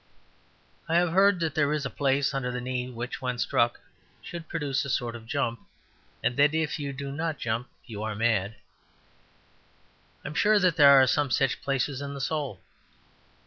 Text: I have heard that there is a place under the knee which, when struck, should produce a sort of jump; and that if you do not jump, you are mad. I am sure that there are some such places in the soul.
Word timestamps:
I 0.89 0.95
have 0.95 1.11
heard 1.11 1.39
that 1.41 1.53
there 1.53 1.71
is 1.71 1.85
a 1.85 1.89
place 1.91 2.33
under 2.33 2.51
the 2.51 2.59
knee 2.59 2.89
which, 2.89 3.21
when 3.21 3.37
struck, 3.37 3.79
should 4.23 4.47
produce 4.49 4.83
a 4.83 4.89
sort 4.89 5.15
of 5.15 5.27
jump; 5.27 5.59
and 6.23 6.35
that 6.37 6.55
if 6.55 6.79
you 6.79 6.91
do 6.91 7.11
not 7.11 7.37
jump, 7.37 7.69
you 7.85 8.01
are 8.01 8.15
mad. 8.15 8.55
I 10.25 10.27
am 10.29 10.33
sure 10.33 10.57
that 10.57 10.75
there 10.75 10.99
are 10.99 11.05
some 11.05 11.29
such 11.29 11.61
places 11.61 12.01
in 12.01 12.15
the 12.15 12.19
soul. 12.19 12.61